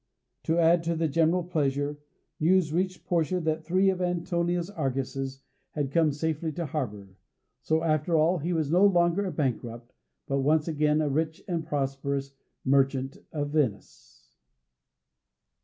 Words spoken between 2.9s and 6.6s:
Portia that three of Antonio's argosies had come safely